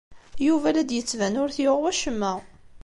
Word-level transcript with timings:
Yuba 0.45 0.69
la 0.75 0.83
d-yettban 0.89 1.39
ur 1.41 1.49
t-yuɣ 1.55 1.77
wacemma. 1.81 2.33